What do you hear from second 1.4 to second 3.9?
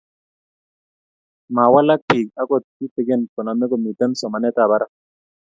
Mawalaka biik akot kitegen koname ko